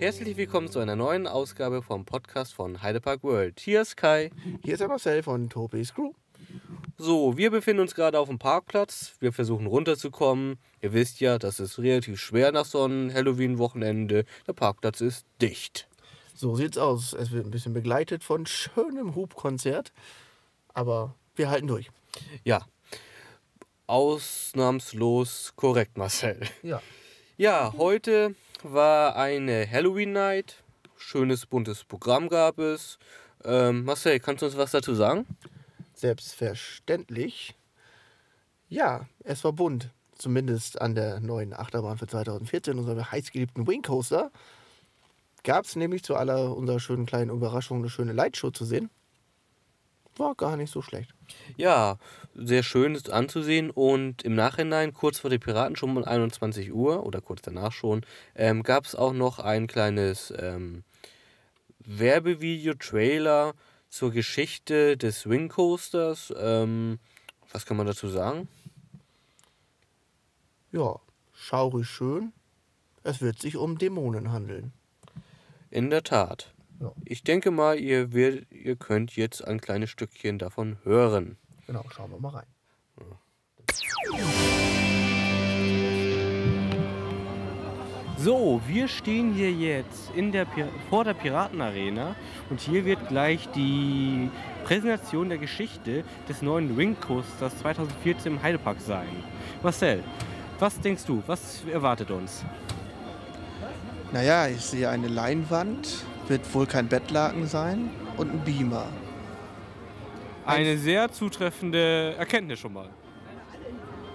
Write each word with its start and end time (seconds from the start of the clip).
herzlich 0.00 0.38
willkommen 0.38 0.70
zu 0.70 0.78
einer 0.78 0.96
neuen 0.96 1.26
Ausgabe 1.26 1.82
vom 1.82 2.06
Podcast 2.06 2.54
von 2.54 2.80
Heidepark 2.80 3.22
World. 3.22 3.60
Hier 3.60 3.82
ist 3.82 3.98
Kai. 3.98 4.30
Hier 4.64 4.72
ist 4.72 4.80
der 4.80 4.88
Marcel 4.88 5.22
von 5.22 5.50
Tobi's 5.50 5.92
Crew. 5.92 6.12
So, 6.96 7.36
wir 7.36 7.50
befinden 7.50 7.82
uns 7.82 7.94
gerade 7.94 8.18
auf 8.18 8.28
dem 8.28 8.38
Parkplatz. 8.38 9.16
Wir 9.20 9.30
versuchen 9.30 9.66
runterzukommen. 9.66 10.58
Ihr 10.80 10.94
wisst 10.94 11.20
ja, 11.20 11.38
das 11.38 11.60
ist 11.60 11.78
relativ 11.78 12.18
schwer 12.18 12.50
nach 12.50 12.64
so 12.64 12.82
einem 12.82 13.12
Halloween-Wochenende. 13.12 14.24
Der 14.46 14.52
Parkplatz 14.54 15.02
ist 15.02 15.26
dicht. 15.42 15.86
So 16.34 16.56
sieht's 16.56 16.78
aus. 16.78 17.12
Es 17.12 17.30
wird 17.30 17.44
ein 17.44 17.50
bisschen 17.50 17.74
begleitet 17.74 18.24
von 18.24 18.46
schönem 18.46 19.14
Hubkonzert. 19.14 19.92
Aber 20.72 21.14
wir 21.36 21.50
halten 21.50 21.66
durch. 21.66 21.90
Ja, 22.42 22.64
ausnahmslos 23.86 25.52
korrekt, 25.56 25.98
Marcel. 25.98 26.40
Ja. 26.62 26.80
Ja, 27.36 27.74
heute 27.76 28.34
war 28.64 29.16
eine 29.16 29.70
Halloween-Night. 29.70 30.62
Schönes 30.96 31.46
buntes 31.46 31.84
Programm 31.84 32.28
gab 32.28 32.58
es. 32.58 32.98
Ähm, 33.44 33.84
Marcel, 33.84 34.20
kannst 34.20 34.42
du 34.42 34.46
uns 34.46 34.56
was 34.56 34.70
dazu 34.70 34.94
sagen? 34.94 35.26
Selbstverständlich. 35.94 37.56
Ja, 38.68 39.06
es 39.24 39.42
war 39.44 39.52
bunt. 39.52 39.90
Zumindest 40.16 40.80
an 40.80 40.94
der 40.94 41.20
neuen 41.20 41.54
Achterbahn 41.54 41.98
für 41.98 42.06
2014, 42.06 42.78
unserer 42.78 43.10
heißgeliebten 43.10 43.66
Wing 43.66 43.82
Coaster. 43.82 44.30
Gab 45.42 45.64
es 45.64 45.76
nämlich 45.76 46.02
zu 46.02 46.16
aller 46.16 46.54
unserer 46.54 46.80
schönen 46.80 47.06
kleinen 47.06 47.30
Überraschung 47.30 47.78
eine 47.78 47.88
schöne 47.88 48.12
Lightshow 48.12 48.50
zu 48.50 48.64
sehen. 48.64 48.90
War 50.20 50.34
gar 50.34 50.58
nicht 50.58 50.70
so 50.70 50.82
schlecht. 50.82 51.14
Ja, 51.56 51.96
sehr 52.34 52.62
schön 52.62 52.94
ist 52.94 53.08
anzusehen 53.08 53.70
und 53.70 54.22
im 54.22 54.34
Nachhinein, 54.34 54.92
kurz 54.92 55.18
vor 55.18 55.30
der 55.30 55.38
Piraten, 55.38 55.76
schon 55.76 55.96
um 55.96 56.04
21 56.04 56.74
Uhr 56.74 57.06
oder 57.06 57.22
kurz 57.22 57.40
danach 57.40 57.72
schon, 57.72 58.04
ähm, 58.34 58.62
gab 58.62 58.84
es 58.84 58.94
auch 58.94 59.14
noch 59.14 59.38
ein 59.38 59.66
kleines 59.66 60.30
ähm, 60.36 60.84
Werbevideo-Trailer 61.86 63.54
zur 63.88 64.10
Geschichte 64.10 64.98
des 64.98 65.26
Wing 65.26 65.48
Coasters. 65.48 66.34
Ähm, 66.36 66.98
was 67.50 67.64
kann 67.64 67.78
man 67.78 67.86
dazu 67.86 68.06
sagen? 68.08 68.46
Ja, 70.70 71.00
schaurig 71.32 71.88
schön. 71.88 72.34
Es 73.04 73.22
wird 73.22 73.38
sich 73.38 73.56
um 73.56 73.78
Dämonen 73.78 74.32
handeln. 74.32 74.74
In 75.70 75.88
der 75.88 76.02
Tat. 76.02 76.52
Ich 77.04 77.24
denke 77.24 77.50
mal, 77.50 77.78
ihr, 77.78 78.12
werdet, 78.12 78.50
ihr 78.50 78.76
könnt 78.76 79.16
jetzt 79.16 79.46
ein 79.46 79.60
kleines 79.60 79.90
Stückchen 79.90 80.38
davon 80.38 80.78
hören. 80.84 81.36
Genau, 81.66 81.84
schauen 81.90 82.10
wir 82.10 82.18
mal 82.18 82.30
rein. 82.30 82.46
So, 88.16 88.60
wir 88.66 88.86
stehen 88.86 89.32
hier 89.32 89.50
jetzt 89.50 90.10
in 90.14 90.30
der 90.30 90.44
Pir 90.44 90.68
vor 90.90 91.04
der 91.04 91.14
Piratenarena 91.14 92.14
und 92.50 92.60
hier 92.60 92.84
wird 92.84 93.08
gleich 93.08 93.48
die 93.52 94.30
Präsentation 94.64 95.30
der 95.30 95.38
Geschichte 95.38 96.04
des 96.28 96.42
neuen 96.42 96.76
Wing 96.76 96.96
Coasters 97.00 97.56
2014 97.60 98.32
im 98.32 98.42
Heidepark 98.42 98.78
sein. 98.78 99.08
Marcel, 99.62 100.04
was 100.58 100.78
denkst 100.80 101.04
du, 101.06 101.22
was 101.26 101.64
erwartet 101.72 102.10
uns? 102.10 102.44
Naja, 104.12 104.48
ich 104.48 104.60
sehe 104.60 104.90
eine 104.90 105.08
Leinwand, 105.08 106.04
wird 106.30 106.54
wohl 106.54 106.66
kein 106.66 106.88
Bettlaken 106.88 107.46
sein 107.46 107.90
und 108.16 108.32
ein 108.32 108.40
Beamer. 108.40 108.86
Eine 110.46 110.78
sehr 110.78 111.12
zutreffende 111.12 112.14
Erkenntnis 112.16 112.60
schon 112.60 112.72
mal. 112.72 112.88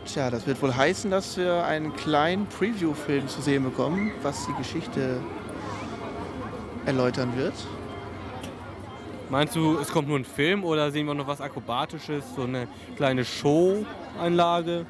Tja, 0.06 0.30
das 0.30 0.48
wird 0.48 0.62
wohl 0.62 0.76
heißen, 0.76 1.12
dass 1.12 1.38
wir 1.38 1.66
einen 1.66 1.94
kleinen 1.96 2.48
Preview-Film 2.48 3.28
zu 3.28 3.42
sehen 3.42 3.64
bekommen, 3.64 4.12
was 4.24 4.48
die 4.48 4.54
Geschichte 4.54 5.20
erläutern 6.86 7.36
wird. 7.36 7.54
Meinst 9.30 9.56
du, 9.56 9.78
es 9.80 9.90
kommt 9.90 10.08
nur 10.08 10.20
ein 10.20 10.26
Film 10.26 10.64
oder 10.64 10.92
sehen 10.92 11.08
wir 11.08 11.16
noch 11.16 11.28
was 11.28 11.42
Akrobatisches, 11.42 12.24
so 12.36 12.44
eine 12.44 12.68
kleine 12.96 13.26
Show-Einlage? 13.26 14.86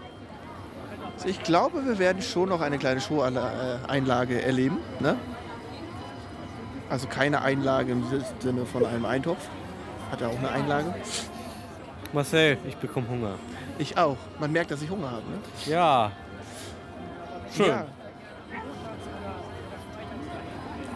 Also 1.15 1.29
ich 1.29 1.41
glaube, 1.41 1.85
wir 1.85 1.97
werden 1.97 2.21
schon 2.21 2.49
noch 2.49 2.61
eine 2.61 2.77
kleine 2.77 2.99
Show-Einlage 2.99 4.41
erleben. 4.41 4.77
Ne? 4.99 5.15
Also 6.89 7.07
keine 7.07 7.41
Einlage 7.41 7.91
im 7.91 8.03
Sinne 8.39 8.65
von 8.65 8.85
einem 8.85 9.05
Eintopf. 9.05 9.47
Hat 10.11 10.21
er 10.21 10.29
auch 10.29 10.37
eine 10.37 10.49
Einlage? 10.49 10.93
Marcel, 12.13 12.57
ich 12.67 12.77
bekomme 12.77 13.07
Hunger. 13.09 13.35
Ich 13.77 13.97
auch. 13.97 14.17
Man 14.39 14.51
merkt, 14.51 14.71
dass 14.71 14.81
ich 14.81 14.89
Hunger 14.89 15.11
habe. 15.11 15.23
Ne? 15.23 15.39
Ja. 15.65 16.11
Schön. 17.55 17.67
Ja. 17.67 17.85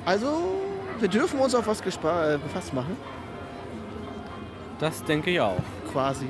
Also, 0.06 0.62
wir 1.00 1.08
dürfen 1.08 1.40
uns 1.40 1.54
auf 1.56 1.68
was 1.68 1.82
äh, 1.82 2.38
gefasst 2.38 2.74
machen. 2.74 2.96
Das 4.80 5.04
denke 5.04 5.32
ich 5.32 5.42
auch. 5.42 5.58
Quasi. 5.92 6.28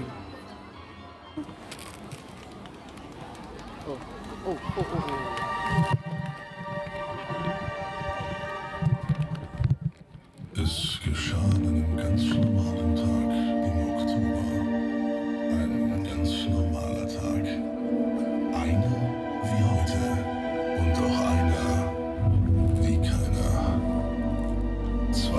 Oh, 3.87 3.95
oh, 4.45 4.49
oh, 4.49 4.55
oh, 4.77 4.85
oh. 4.95 5.38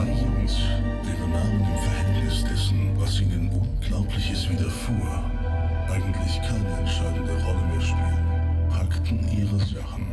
Jungs, 0.08 0.56
deren 1.04 1.30
Namen 1.32 1.60
im 1.60 1.78
Verhältnis 1.78 2.44
dessen, 2.44 2.90
was 2.96 3.20
ihnen 3.20 3.50
Unglaubliches 3.50 4.48
widerfuhr, 4.48 5.24
eigentlich 5.90 6.40
keine 6.42 6.68
entscheidende 6.78 7.32
Rolle 7.44 7.64
mehr 7.70 7.80
spielen, 7.80 8.68
packten 8.70 9.28
ihre 9.28 9.58
Sachen. 9.58 10.06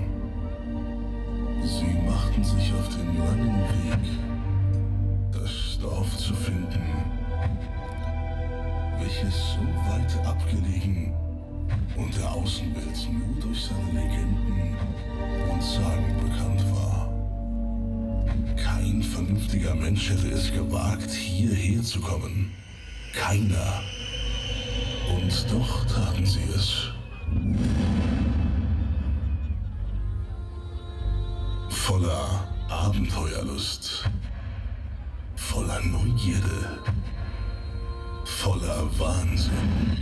Sie 1.63 1.97
machten 2.05 2.43
sich 2.43 2.73
auf 2.73 2.89
den 2.95 3.17
langen 3.17 3.61
Weg, 3.83 4.03
das 5.31 5.79
Dorf 5.81 6.17
zu 6.17 6.33
finden, 6.33 6.81
welches 8.99 9.35
so 9.53 9.61
weit 9.89 10.27
abgelegen 10.27 11.13
und 11.95 12.15
der 12.17 12.31
Außenwelt 12.31 13.09
nur 13.11 13.41
durch 13.41 13.65
seine 13.65 14.01
Legenden 14.01 14.75
und 15.51 15.63
Sagen 15.63 16.15
bekannt 16.21 16.61
war. 16.61 16.66
Kein 18.63 19.03
vernünftiger 19.03 19.75
Mensch 19.75 20.09
hätte 20.09 20.29
es 20.29 20.51
gewagt, 20.51 21.11
hierher 21.11 21.81
zu 21.81 21.99
kommen. 22.01 22.51
Keiner. 23.13 23.81
Und 25.15 25.45
doch 25.51 25.85
taten 25.85 26.25
sie 26.25 26.43
es. 26.55 26.91
Voller 31.69 32.47
Abenteuerlust 32.69 34.09
voller 35.57 35.81
Neugierde, 35.81 36.79
voller 38.25 38.87
Wahnsinn. 38.99 39.97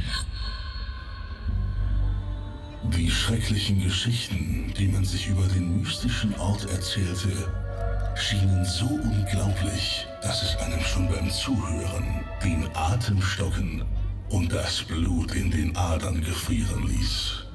Die 2.84 3.10
schrecklichen 3.10 3.81
Geschichten, 3.81 4.74
die 4.78 4.88
man 4.88 5.06
sich 5.06 5.28
über 5.28 5.48
den 5.48 5.81
mystischen 5.81 6.36
Ort 6.36 6.66
erzählte, 6.66 7.31
schienen 8.15 8.63
so 8.65 8.86
unglaublich, 8.86 10.07
dass 10.21 10.42
es 10.44 10.57
einem 10.57 10.80
schon 10.81 11.07
beim 11.07 11.30
Zuhören 11.30 12.21
den 12.44 12.68
Atem 12.74 13.21
stocken 13.21 13.83
und 14.30 14.51
das 14.51 14.83
Blut 14.83 15.36
in 15.36 15.51
den 15.51 15.75
Adern 15.75 16.21
gefrieren 16.21 16.88
ließ. 16.88 17.45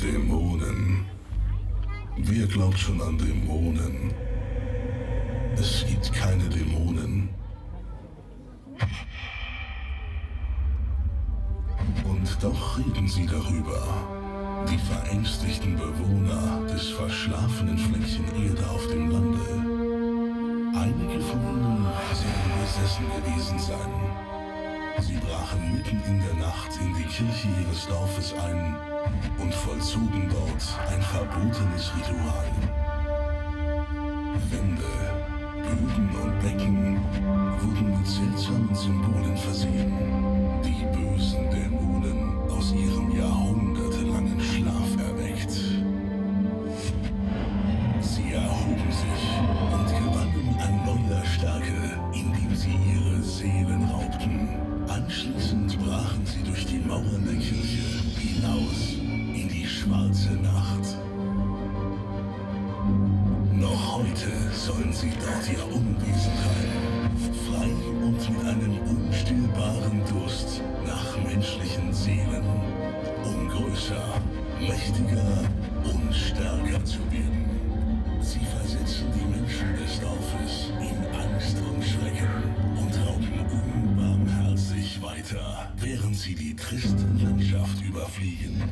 Dämonen. 0.00 1.06
Wer 2.16 2.46
glaubt 2.46 2.78
schon 2.78 3.00
an 3.00 3.18
Dämonen? 3.18 4.12
Es 5.54 5.84
gibt 5.86 6.12
keine 6.12 6.44
Dämonen. 6.48 7.28
Und 12.04 12.42
doch 12.42 12.78
reden 12.78 13.08
sie 13.08 13.26
darüber. 13.26 14.17
Die 14.66 14.78
verängstigten 14.78 15.76
Bewohner 15.76 16.62
des 16.66 16.88
verschlafenen 16.88 17.78
Fleckchen 17.78 18.24
Erde 18.34 18.68
auf 18.68 18.86
dem 18.88 19.10
Lande. 19.10 19.38
Einige 20.74 21.20
von 21.20 21.40
ihnen 21.40 21.86
sollen 22.12 22.52
besessen 22.60 23.06
gewesen 23.06 23.58
sein. 23.58 23.92
Sie 25.00 25.16
brachen 25.16 25.72
mitten 25.72 26.02
in 26.06 26.20
der 26.20 26.34
Nacht 26.46 26.70
in 26.80 26.94
die 26.94 27.04
Kirche 27.04 27.48
ihres 27.62 27.86
Dorfes 27.86 28.34
ein 28.34 28.76
und 29.38 29.54
vollzogen 29.54 30.28
dort 30.28 30.64
ein 30.90 31.02
verbotenes 31.02 31.92
Ritual. 31.96 32.50
Wände, 34.50 34.82
Böden 35.62 36.10
und 36.22 36.40
Becken 36.40 37.00
wurden 37.60 37.98
mit 37.98 38.06
seltsamen 38.06 38.74
Symbolen 38.74 39.36
versehen. 39.36 39.92
Die 40.64 40.84
bösen 40.96 41.50
Dämonen 41.50 42.50
aus 42.50 42.72
ihrem 42.72 43.10
jahrhundertelangen 43.16 43.47
heute 64.18 64.54
sollen 64.54 64.92
sie 64.92 65.10
dort 65.10 65.48
ihr 65.50 65.64
Unwesen 65.64 66.32
treiben, 66.42 67.10
frei 67.46 67.70
und 68.04 68.30
mit 68.30 68.46
einem 68.46 68.78
unstillbaren 68.78 70.02
Durst 70.06 70.62
nach 70.86 71.16
menschlichen 71.24 71.92
Seelen, 71.92 72.44
um 73.24 73.48
größer, 73.48 74.20
mächtiger 74.60 75.44
und 75.84 76.14
stärker 76.14 76.84
zu 76.84 76.98
werden. 77.12 77.44
Sie 78.20 78.40
versetzen 78.40 79.06
die 79.14 79.38
Menschen 79.38 79.76
des 79.76 80.00
Dorfes 80.00 80.72
in 80.80 81.06
Angst 81.16 81.56
und 81.58 81.84
Schrecken 81.84 82.28
und 82.76 83.06
rauben 83.06 83.96
unbarmherzig 83.96 85.00
weiter, 85.02 85.72
während 85.76 86.16
sie 86.16 86.34
die 86.34 86.56
triste 86.56 87.06
Landschaft 87.22 87.82
überfliegen. 87.82 88.62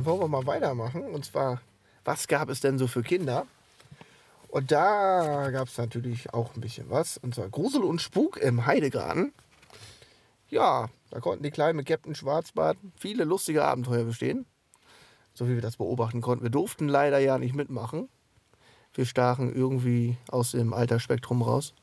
Dann 0.00 0.06
wollen 0.06 0.20
wir 0.20 0.28
mal 0.28 0.46
weitermachen. 0.46 1.02
Und 1.02 1.26
zwar, 1.26 1.60
was 2.04 2.26
gab 2.26 2.48
es 2.48 2.60
denn 2.60 2.78
so 2.78 2.86
für 2.86 3.02
Kinder? 3.02 3.46
Und 4.48 4.72
da 4.72 5.50
gab 5.52 5.68
es 5.68 5.76
natürlich 5.78 6.32
auch 6.32 6.54
ein 6.54 6.60
bisschen 6.60 6.88
was. 6.88 7.18
Und 7.18 7.34
zwar 7.34 7.48
Grusel 7.48 7.84
und 7.84 8.00
Spuk 8.00 8.38
im 8.38 8.64
Heidegarten. 8.66 9.32
Ja, 10.48 10.88
da 11.10 11.20
konnten 11.20 11.44
die 11.44 11.50
Kleinen 11.50 11.76
mit 11.76 11.86
Captain 11.86 12.14
Schwarzbart 12.14 12.78
viele 12.96 13.24
lustige 13.24 13.64
Abenteuer 13.64 14.04
bestehen. 14.04 14.46
So 15.34 15.48
wie 15.48 15.54
wir 15.54 15.62
das 15.62 15.76
beobachten 15.76 16.22
konnten. 16.22 16.42
Wir 16.42 16.50
durften 16.50 16.88
leider 16.88 17.18
ja 17.18 17.38
nicht 17.38 17.54
mitmachen. 17.54 18.08
Wir 18.94 19.04
stachen 19.04 19.54
irgendwie 19.54 20.16
aus 20.28 20.52
dem 20.52 20.72
Altersspektrum 20.72 21.42
raus. 21.42 21.74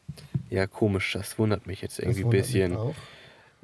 Ja, 0.49 0.67
komisch, 0.67 1.13
das 1.13 1.37
wundert 1.39 1.67
mich 1.67 1.81
jetzt 1.81 1.99
irgendwie 1.99 2.23
ein 2.23 2.29
bisschen. 2.29 2.77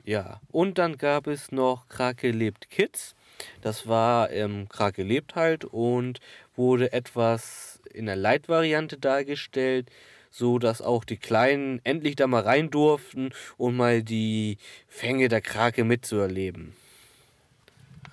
Ja, 0.06 0.40
und 0.52 0.78
dann 0.78 0.98
gab 0.98 1.28
es 1.28 1.52
noch 1.52 1.90
Krake 1.90 2.32
lebt 2.32 2.70
Kids. 2.70 3.16
Das 3.62 3.88
war 3.88 4.32
ähm, 4.32 4.68
Krake 4.70 5.04
lebt 5.04 5.36
halt 5.36 5.66
und 5.66 6.20
wurde 6.56 6.94
etwas 6.94 7.82
in 7.94 8.06
der 8.06 8.16
Light-Variante 8.16 8.98
dargestellt, 8.98 9.90
so 10.32 10.60
dass 10.60 10.82
auch 10.82 11.04
die 11.04 11.18
Kleinen 11.18 11.80
endlich 11.84 12.16
da 12.16 12.28
mal 12.28 12.42
rein 12.42 12.70
durften 12.70 13.32
und 13.58 13.76
mal 13.76 14.02
die 14.04 14.58
Fänge 14.88 15.30
der 15.30 15.42
Krake 15.42 15.84
mitzuerleben. 15.84 16.74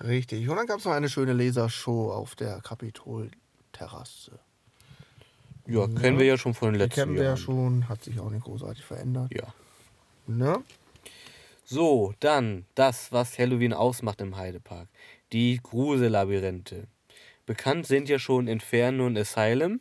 Richtig. 0.03 0.47
Und 0.49 0.55
dann 0.55 0.67
gab 0.67 0.79
es 0.79 0.85
noch 0.85 0.93
eine 0.93 1.09
schöne 1.09 1.33
Lasershow 1.33 2.11
auf 2.11 2.35
der 2.35 2.59
Kapitolterrasse. 2.61 4.39
Ja, 5.67 5.87
kennen 5.87 6.17
wir 6.17 6.25
ja 6.25 6.37
schon 6.37 6.53
von 6.53 6.69
den 6.69 6.73
Die 6.73 6.79
letzten 6.79 6.95
kennen 7.01 7.13
wir 7.15 7.23
ja 7.23 7.29
Jahren. 7.29 7.37
schon, 7.37 7.89
hat 7.89 8.03
sich 8.03 8.19
auch 8.19 8.29
nicht 8.29 8.43
großartig 8.43 8.83
verändert. 8.83 9.31
Ja. 9.31 9.53
Ne? 10.27 10.63
So, 11.71 12.13
dann 12.19 12.65
das, 12.75 13.13
was 13.13 13.39
Halloween 13.39 13.71
ausmacht 13.71 14.19
im 14.19 14.35
Heidepark. 14.35 14.89
Die 15.31 15.57
Grusellabyrinthe. 15.63 16.87
Bekannt 17.45 17.87
sind 17.87 18.09
ja 18.09 18.19
schon 18.19 18.49
Inferno 18.49 19.05
und 19.05 19.17
Asylum 19.17 19.79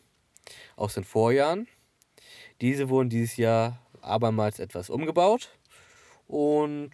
aus 0.76 0.94
den 0.94 1.02
Vorjahren. 1.02 1.66
Diese 2.60 2.90
wurden 2.90 3.08
dieses 3.08 3.36
Jahr 3.38 3.80
abermals 4.02 4.60
etwas 4.60 4.88
umgebaut. 4.88 5.48
Und 6.28 6.92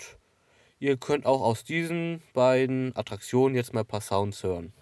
ihr 0.79 0.97
könnt 0.97 1.27
auch 1.27 1.43
aus 1.43 1.63
diesen 1.63 2.23
beiden 2.33 2.97
Attraktionen 2.97 3.55
jetzt 3.55 3.75
mal 3.75 3.81
ein 3.81 3.87
paar 3.87 4.01
Sounds 4.01 4.43
hören. 4.43 4.73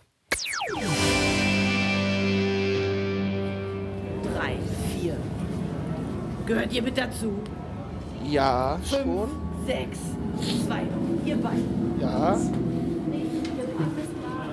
Drei, 4.23 4.59
vier. 4.93 5.17
Gehört 6.47 6.73
ihr 6.73 6.83
mit 6.83 6.97
dazu? 6.97 7.43
Ja, 8.25 8.79
Fünf, 8.85 9.03
schon. 9.03 9.54
Sechs, 9.67 9.99
zwei. 10.67 10.83
Ihr 11.25 11.37
beiden. 11.37 12.01
Ja. 12.01 12.37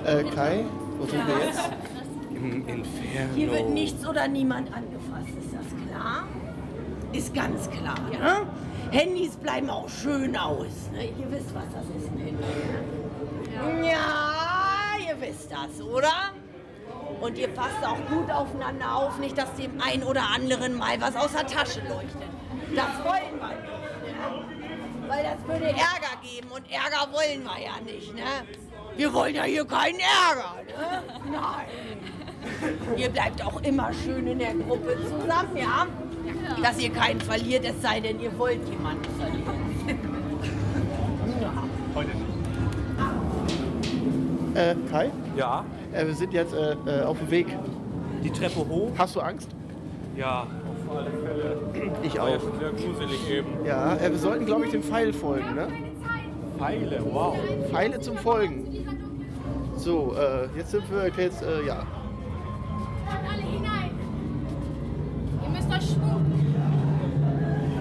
Äh, 0.04 0.24
Kai, 0.24 0.64
wo 0.98 1.06
sind 1.06 1.26
wir 1.26 1.46
jetzt? 1.46 1.70
Im 2.30 2.68
Inferno. 2.68 3.34
Hier 3.34 3.50
wird 3.52 3.70
nichts 3.70 4.06
oder 4.06 4.26
niemand 4.26 4.68
angefasst. 4.74 5.28
Ist 5.38 5.52
das 5.54 5.66
klar? 5.88 6.24
Ist 7.12 7.34
ganz 7.34 7.70
klar, 7.70 7.94
ne? 8.10 8.46
Handys 8.90 9.36
bleiben 9.36 9.70
auch 9.70 9.88
schön 9.88 10.36
aus. 10.36 10.90
Ne? 10.92 11.04
Ihr 11.04 11.30
wisst, 11.30 11.54
was 11.54 11.64
das 11.72 11.84
ist, 11.96 12.10
ein 12.10 12.18
Handy. 12.18 13.80
ne? 13.80 13.90
Ja, 13.90 14.96
ihr 15.08 15.20
wisst 15.20 15.50
das, 15.52 15.80
oder? 15.86 16.32
Und 17.20 17.38
ihr 17.38 17.48
passt 17.48 17.84
auch 17.86 17.98
gut 18.08 18.30
aufeinander 18.30 18.96
auf, 18.96 19.18
nicht, 19.18 19.38
dass 19.38 19.54
dem 19.54 19.80
einen 19.80 20.02
oder 20.02 20.22
anderen 20.34 20.76
mal 20.76 21.00
was 21.00 21.14
aus 21.14 21.32
der 21.32 21.46
Tasche 21.46 21.80
leuchtet. 21.80 22.28
Das 22.74 23.04
wollen 23.04 23.38
wir 23.38 23.48
nicht. 23.48 23.71
Weil 25.12 25.24
das 25.24 25.46
würde 25.46 25.66
Ärger 25.66 26.16
geben 26.22 26.48
und 26.50 26.64
Ärger 26.72 27.12
wollen 27.12 27.44
wir 27.44 27.62
ja 27.62 27.78
nicht. 27.84 28.14
Ne? 28.14 28.22
Wir 28.96 29.12
wollen 29.12 29.34
ja 29.34 29.42
hier 29.42 29.66
keinen 29.66 29.98
Ärger. 29.98 30.54
Ne? 30.66 31.02
Nein. 31.30 32.96
Ihr 32.96 33.10
bleibt 33.10 33.44
auch 33.44 33.60
immer 33.62 33.92
schön 33.92 34.26
in 34.26 34.38
der 34.38 34.54
Gruppe 34.54 34.96
zusammen, 35.02 35.54
ja? 35.54 35.86
Dass 36.62 36.78
ihr 36.78 36.90
keinen 36.90 37.20
verliert, 37.20 37.62
es 37.66 37.82
sei 37.82 38.00
denn, 38.00 38.20
ihr 38.20 38.36
wollt 38.38 38.66
jemanden 38.66 39.04
verlieren. 39.20 39.52
Äh, 44.54 44.74
Kai, 44.90 45.10
Ja, 45.36 45.64
äh, 45.92 46.06
wir 46.06 46.14
sind 46.14 46.32
jetzt 46.32 46.54
äh, 46.54 46.72
äh, 46.86 47.02
auf 47.02 47.18
dem 47.18 47.30
Weg. 47.30 47.48
die 48.24 48.30
Treppe 48.30 48.66
hoch. 48.66 48.92
Hast 48.96 49.14
du 49.16 49.20
Angst? 49.20 49.50
Ja, 50.16 50.46
alle 50.96 51.10
Fälle. 51.10 51.56
Ich 52.02 52.18
auch. 52.18 52.40
schon 52.40 52.58
sehr 52.58 52.70
gruselig 52.70 53.30
eben. 53.30 53.64
Ja, 53.64 53.96
äh, 53.96 54.10
wir 54.10 54.18
sollten, 54.18 54.46
glaube 54.46 54.66
ich, 54.66 54.70
dem 54.72 54.82
Pfeil 54.82 55.12
folgen, 55.12 55.54
ne? 55.54 55.68
Pfeile, 56.58 57.00
wow. 57.10 57.36
Pfeile 57.70 58.00
zum 58.00 58.16
Folgen. 58.16 58.64
So, 59.76 60.14
äh, 60.14 60.48
jetzt 60.56 60.70
sind 60.70 60.84
wir 60.90 61.08
jetzt, 61.08 61.42
äh, 61.42 61.66
ja. 61.66 61.84
Kommt 63.08 63.32
alle 63.32 63.42
hinein. 63.42 63.90
Ihr 65.42 65.48
müsst 65.48 65.68
euch 65.70 65.90
sputen. 65.90 66.54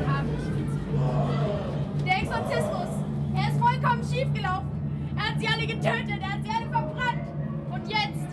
Hab 0.07 0.25
ich. 0.25 2.03
Der 2.03 2.17
Exorzismus. 2.17 2.87
Er 3.35 3.49
ist 3.51 3.59
vollkommen 3.59 4.03
schiefgelaufen. 4.03 4.69
Er 5.15 5.29
hat 5.29 5.39
sie 5.39 5.47
alle 5.47 5.67
getötet. 5.67 6.19
Er 6.21 6.31
hat 6.31 6.39
sie 6.43 6.49
alle 6.49 6.69
verbrannt. 6.71 7.27
Und 7.71 7.87
jetzt? 7.87 8.27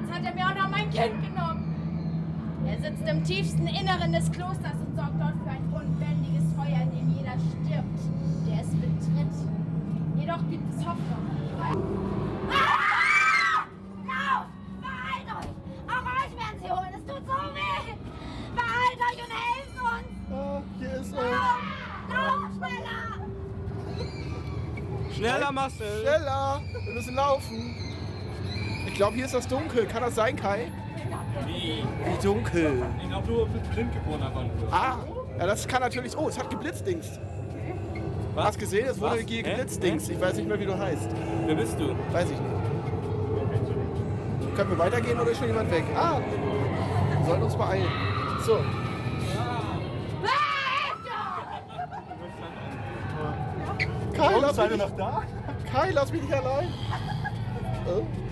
Jetzt 0.00 0.12
hat 0.12 0.24
er 0.24 0.34
mir 0.34 0.44
auch 0.44 0.54
noch 0.54 0.70
mein 0.70 0.90
Kind 0.90 1.22
genommen. 1.22 1.64
Er 2.66 2.78
sitzt 2.78 2.97
im 3.08 3.24
tiefsten 3.24 3.66
Inneren 3.66 4.12
des 4.12 4.30
Klosters 4.30 4.76
und 4.86 4.94
sorgt 4.94 5.18
dort 5.18 5.34
für 5.42 5.50
ein 5.50 5.72
unbändiges 5.72 6.44
Feuer, 6.54 6.82
in 6.82 6.90
dem 6.90 7.08
jeder 7.16 7.32
stirbt, 7.38 8.00
der 8.46 8.60
es 8.60 8.68
betritt. 8.68 9.32
Jedoch 10.18 10.46
gibt 10.50 10.68
es 10.74 10.86
Hoffnung. 10.86 11.24
Ah! 12.50 13.64
Lauf! 14.04 14.46
Beeilt 14.82 15.28
euch! 15.38 15.52
Auch 15.88 16.04
euch 16.04 16.32
werden 16.36 16.58
sie 16.62 16.70
holen. 16.70 16.92
Es 16.94 17.04
tut 17.06 17.24
so 17.26 17.32
weh! 17.54 17.96
Beeilt 18.54 19.00
euch 19.08 19.20
und 19.24 19.32
helft 19.32 19.76
uns! 19.80 20.08
Hier 20.78 20.94
ist, 21.00 21.12
Lauf! 21.12 21.22
Lauf 22.10 22.50
schneller! 22.58 23.00
Schneller, 25.14 25.52
Marcel. 25.52 26.00
schneller. 26.02 26.60
Wir 26.84 26.92
müssen 26.92 27.14
laufen. 27.14 27.74
Ich 28.86 28.94
glaube, 28.94 29.16
hier 29.16 29.24
ist 29.24 29.34
das 29.34 29.48
dunkel. 29.48 29.86
Kann 29.86 30.02
das 30.02 30.14
sein, 30.14 30.36
Kai? 30.36 30.70
Wie? 31.46 31.84
Wie 32.04 32.22
dunkel. 32.22 32.82
Ich 33.02 33.08
glaube, 33.08 33.26
du 33.26 33.46
bist 33.46 33.70
blind 33.72 33.92
geworden 33.92 34.22
einfach 34.22 34.42
nur. 34.42 34.72
Ah, 34.72 34.98
ja, 35.38 35.46
das 35.46 35.66
kann 35.66 35.82
natürlich. 35.82 36.16
Oh, 36.16 36.28
es 36.28 36.38
hat 36.38 36.50
geblitzdings. 36.50 37.18
Was? 38.34 38.46
Hast 38.46 38.58
gesehen? 38.58 38.86
Es 38.88 39.00
wurde 39.00 39.16
Was? 39.16 39.20
Hä? 39.20 39.42
geblitzdings. 39.42 40.08
Ich 40.08 40.20
weiß 40.20 40.36
nicht 40.36 40.48
mehr, 40.48 40.58
wie 40.60 40.66
du 40.66 40.76
heißt. 40.78 41.08
Wer 41.46 41.54
bist 41.54 41.78
du? 41.78 41.94
Weiß 42.12 42.30
ich 42.30 42.38
nicht. 42.38 42.58
Können 44.56 44.70
wir 44.70 44.78
weitergehen 44.78 45.20
oder 45.20 45.30
ist 45.30 45.38
schon 45.38 45.46
jemand 45.46 45.70
weg? 45.70 45.84
Ah, 45.96 46.18
wir 46.18 47.26
sollten 47.26 47.42
uns 47.44 47.56
beeilen. 47.56 47.86
So. 48.44 48.58
Kai, 54.14 54.34
lass 54.40 54.56
mich 54.56 54.70
nicht? 54.70 54.96
Kai, 55.72 55.90
lass 55.92 56.12
mich 56.12 56.22
nicht 56.22 56.34
allein. 56.34 56.66
Äh? 57.86 58.27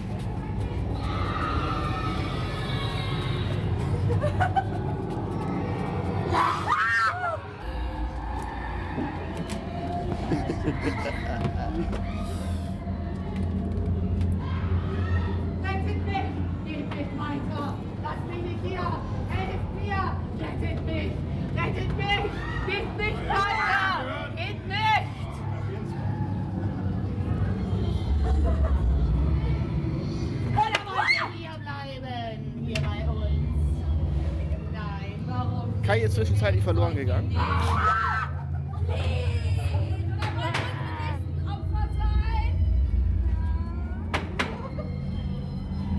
Zwischenzeitlich 36.17 36.65
verloren 36.65 36.95
gegangen. 36.95 37.31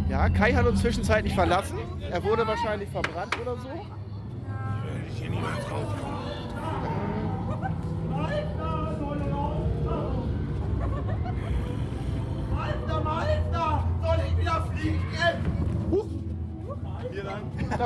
Ja, 0.09 0.29
Kai 0.29 0.53
hat 0.53 0.65
uns 0.65 0.81
zwischenzeitlich 0.81 1.35
verlassen. 1.35 1.77
Er 2.09 2.23
wurde 2.23 2.47
wahrscheinlich 2.47 2.89
verbrannt 2.89 3.37
oder 3.39 3.55
so. 3.57 3.67
Meister, 5.29 6.06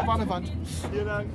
Da 0.01 0.07
war 0.07 0.15
eine 0.15 0.27
Wand. 0.29 0.51
Vielen 0.91 1.05
Dank. 1.05 1.27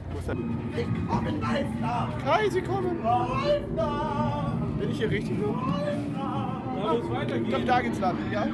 Ich 0.76 1.08
komme, 1.08 1.32
Meister! 1.40 2.08
Kai, 2.24 2.48
sie 2.50 2.62
kommen. 2.62 3.00
Meister! 3.02 4.52
Bin 4.80 4.90
ich 4.90 4.98
hier 4.98 5.10
richtig? 5.10 5.38
Da 5.40 6.92
muss 6.92 7.04
Ich 7.04 7.10
weitergehen. 7.10 7.48
glaube, 7.48 7.64
da 7.64 7.80
geht's 7.80 8.00
lang. 8.00 8.16
Ja? 8.32 8.46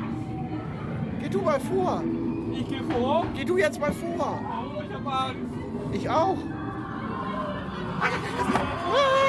Geh 1.21 1.29
du 1.29 1.41
mal 1.41 1.59
vor. 1.61 2.03
Ich 2.53 2.69
gehe 2.69 2.83
vor. 2.85 3.25
Geh 3.35 3.45
du 3.45 3.57
jetzt 3.57 3.81
mal 3.81 3.93
vor. 3.93 4.39
Oh, 4.77 4.83
ich 4.87 4.95
hab 4.95 5.07
Angst. 5.07 5.39
Ich 5.93 6.11
auch. 6.11 6.37
Ah! 8.01 9.22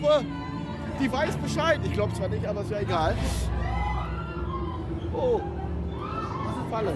Gruppe, 0.00 0.24
die 0.98 1.12
weiß 1.12 1.36
Bescheid. 1.36 1.80
Ich 1.84 1.92
glaube 1.92 2.14
zwar 2.14 2.28
nicht, 2.28 2.46
aber 2.46 2.62
ist 2.62 2.70
ja 2.70 2.80
egal. 2.80 3.14
Oh, 5.12 5.40
das 6.44 6.52
ist 6.52 6.58
eine 6.58 6.70
Falle. 6.70 6.92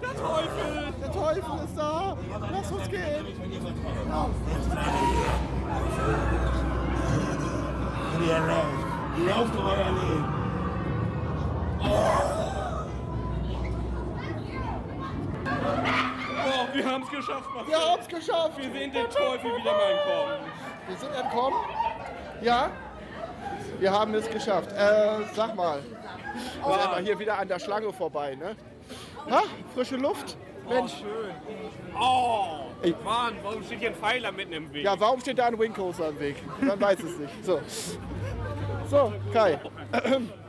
Der 0.00 0.14
Teufel. 0.14 0.94
Der 1.00 1.12
Teufel 1.12 1.64
ist 1.64 1.76
da. 1.76 2.16
Lass 2.50 2.72
uns 2.72 2.88
gehen. 2.88 3.26
Lauft. 9.28 9.54
Euer 9.56 9.90
Leben. 9.90 10.24
Oh, 16.44 16.66
wir 16.72 16.84
haben 16.86 17.02
es 17.02 17.10
geschafft, 17.10 17.48
Marcel. 17.54 17.68
Wir 17.68 17.78
haben 17.78 18.00
es 18.00 18.08
geschafft. 18.08 18.56
Wir 18.56 18.70
sehen 18.72 18.92
den 18.92 19.10
Teufel 19.10 19.56
wieder 19.56 19.72
mal 19.72 19.92
entkommen. 19.92 20.52
Wir 20.88 20.96
sind 20.96 21.14
entkommen. 21.14 21.58
Ja, 22.42 22.70
wir 23.78 23.92
haben 23.92 24.14
es 24.14 24.28
geschafft. 24.28 24.72
Äh, 24.72 25.24
sag 25.34 25.54
mal, 25.54 25.80
wir 26.64 26.78
sind 26.78 26.90
mal 26.90 27.02
hier 27.02 27.18
wieder 27.18 27.38
an 27.38 27.48
der 27.48 27.58
Schlange 27.58 27.92
vorbei, 27.92 28.34
ne? 28.34 28.56
Ha, 29.30 29.42
frische 29.74 29.96
Luft. 29.96 30.36
Mensch. 30.68 30.92
Schön. 30.98 31.34
Oh. 31.98 32.66
Mann, 33.04 33.36
warum 33.42 33.62
steht 33.62 33.80
hier 33.80 33.90
ein 33.90 33.94
Pfeiler 33.94 34.32
mitten 34.32 34.52
im 34.52 34.72
Weg? 34.72 34.84
Ja, 34.84 34.98
warum 34.98 35.20
steht 35.20 35.38
da 35.38 35.46
ein 35.46 35.58
Wingcoaster 35.58 36.08
im 36.08 36.20
Weg? 36.20 36.36
Man 36.60 36.80
weiß 36.80 36.98
es 37.00 37.18
nicht. 37.18 37.44
So, 37.44 37.60
so 38.88 39.12
Kai. 39.32 39.60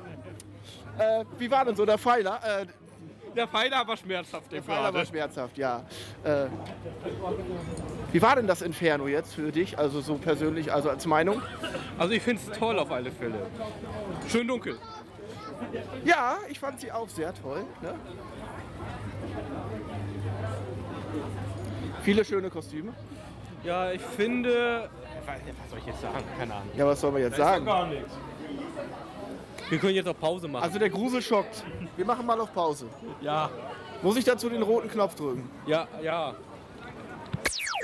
Äh, 0.96 1.26
wie 1.40 1.50
war 1.50 1.66
denn 1.66 1.76
so 1.76 1.88
der 1.88 1.98
Pfeiler? 1.98 2.40
Äh, 2.44 2.68
Der 3.36 3.48
Pfeiler 3.48 3.88
war 3.88 3.98
schmerzhaft. 3.98 4.52
der 4.52 4.62
Pfeiler 4.62 4.94
war 4.94 5.06
schmerzhaft, 5.06 5.58
ja. 5.58 5.84
Äh, 6.24 6.46
wie 8.12 8.22
war 8.22 8.36
denn 8.36 8.48
das 8.48 8.62
Inferno 8.62 9.08
jetzt 9.08 9.34
für 9.34 9.52
dich? 9.52 9.78
Also 9.78 10.02
so 10.02 10.16
persönlich, 10.16 10.72
also 10.72 10.90
als 10.90 11.06
Meinung? 11.06 11.42
Also 11.98 12.14
ich 12.14 12.22
finde 12.22 12.42
es 12.48 12.58
toll 12.58 12.78
auf 12.80 12.92
alle 12.92 13.12
Fälle. 13.12 13.48
Schön 14.30 14.48
dunkel. 14.48 14.78
Ja, 16.06 16.38
ich 16.50 16.60
fand 16.60 16.80
sie 16.80 16.92
auch 16.92 17.10
sehr 17.10 17.34
toll. 17.34 17.64
Ne? 17.82 17.96
Viele 22.04 22.26
schöne 22.26 22.50
Kostüme. 22.50 22.94
Ja, 23.64 23.92
ich 23.92 24.02
finde. 24.02 24.90
Was 25.26 25.36
was 25.36 25.70
soll 25.70 25.80
ich 25.80 25.86
jetzt 25.86 26.02
sagen? 26.02 26.24
Keine 26.38 26.54
Ahnung. 26.54 26.70
Ja, 26.76 26.86
was 26.86 27.00
soll 27.00 27.12
man 27.14 27.22
jetzt 27.22 27.38
sagen? 27.38 27.66
gar 27.66 27.88
nichts. 27.88 28.12
Wir 29.70 29.78
können 29.80 29.96
jetzt 29.96 30.08
auch 30.08 30.20
Pause 30.20 30.48
machen. 30.48 30.64
Also 30.64 30.78
der 30.80 30.90
Grusel 30.90 31.22
schockt. 31.22 31.64
Wir 31.96 32.06
machen 32.06 32.26
mal 32.26 32.40
auf 32.40 32.54
Pause. 32.54 32.86
ja, 33.22 33.50
Muss 34.02 34.18
ich 34.18 34.26
dazu 34.26 34.50
den 34.50 34.62
roten 34.62 34.90
Knopf 34.90 35.16
drücken? 35.16 35.50
ja, 35.66 35.88
ja. 36.02 36.34
So, 37.50 37.84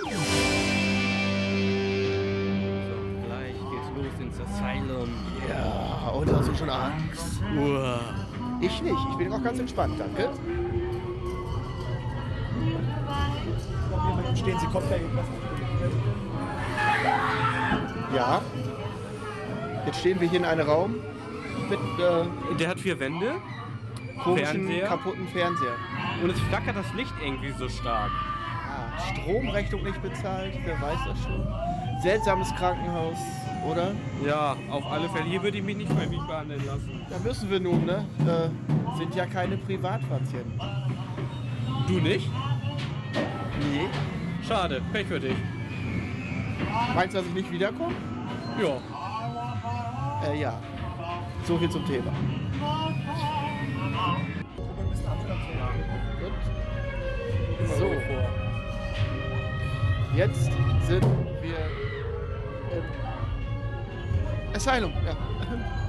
gleich 3.25 3.53
geht's 3.53 3.89
los 3.95 4.19
ins 4.19 4.39
Asylum. 4.41 5.09
Ja, 5.47 6.09
und 6.11 6.31
hast 6.33 6.49
du 6.49 6.55
schon 6.55 6.69
Angst? 6.69 7.41
Uah. 7.57 7.99
Ich 8.61 8.81
nicht. 8.81 8.97
Ich 9.11 9.17
bin 9.17 9.31
auch 9.33 9.41
ganz 9.43 9.59
entspannt, 9.59 9.95
danke. 9.99 10.29
Stehen 14.35 14.59
Sie 14.59 14.67
komplett 14.67 15.01
Ja. 18.15 18.41
Jetzt 19.85 19.99
stehen 19.99 20.19
wir 20.19 20.27
hier 20.29 20.39
in 20.39 20.45
einem 20.45 20.67
Raum 20.67 20.95
mit 21.69 21.79
äh, 21.79 22.55
Der 22.57 22.69
hat 22.69 22.79
vier 22.79 22.99
Wände 22.99 23.35
komischen, 24.23 24.45
Fernseher? 24.67 24.87
kaputten 24.87 25.27
Fernseher. 25.29 25.75
und 26.23 26.29
es 26.31 26.39
flackert 26.41 26.75
das 26.75 26.93
Licht 26.93 27.13
irgendwie 27.23 27.51
so 27.57 27.69
stark. 27.69 28.11
Ah, 28.11 28.99
Stromrechnung 29.13 29.83
nicht 29.83 30.01
bezahlt, 30.01 30.53
wer 30.65 30.81
weiß 30.81 30.99
das 31.07 31.23
schon. 31.23 31.47
Seltsames 32.01 32.53
Krankenhaus, 32.55 33.17
oder? 33.69 33.91
Ja, 34.25 34.55
auf 34.71 34.85
alle 34.91 35.09
Fälle. 35.09 35.25
Hier 35.25 35.41
würde 35.43 35.57
ich 35.57 35.63
mich 35.63 35.77
nicht 35.77 35.91
freiwillig 35.91 36.25
behandeln 36.27 36.65
lassen. 36.65 37.05
Da 37.09 37.17
müssen 37.19 37.49
wir 37.49 37.59
nun, 37.59 37.85
ne? 37.85 38.05
Äh, 38.25 38.97
sind 38.97 39.15
ja 39.15 39.25
keine 39.25 39.57
Privatpatienten. 39.57 40.59
Du 41.87 41.93
nicht? 41.99 42.29
Nee. 43.59 43.87
Schade, 44.47 44.81
Pech 44.93 45.07
für 45.07 45.19
dich. 45.19 45.35
Meinst 46.95 47.13
du, 47.15 47.19
dass 47.19 47.27
ich 47.27 47.33
nicht 47.33 47.51
wiederkomme? 47.51 47.93
Ja. 48.61 50.29
Äh, 50.29 50.39
ja. 50.39 50.53
So 51.49 51.57
viel 51.57 51.69
zum 51.71 51.83
Thema. 51.83 52.13
So, 57.79 57.85
jetzt 60.15 60.43
sind 60.85 61.03
wir 61.41 61.57
im 62.77 62.83
Asylum. 64.55 64.93
Ja. 65.03 65.88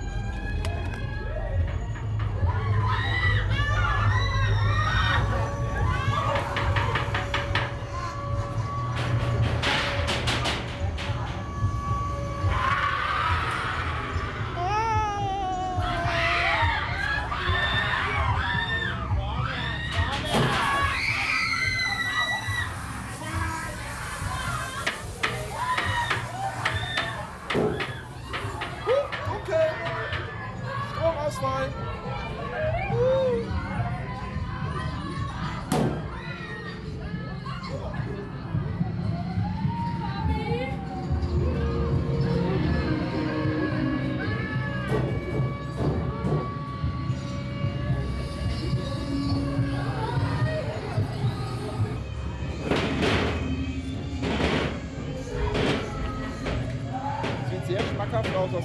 Okay. 27.53 27.90